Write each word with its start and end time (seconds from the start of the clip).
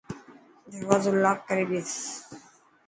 دروازو 0.71 1.11
لاڪ 1.23 1.37
ڪري 1.47 1.65
ٻيس. 1.69 1.91